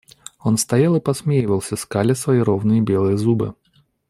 Он 0.39 0.57
стоял 0.57 0.95
и 0.95 0.99
посмеивался, 0.99 1.75
скаля 1.75 2.15
свои 2.15 2.39
ровные 2.39 2.81
белые 2.81 3.17
зубы. 3.19 3.53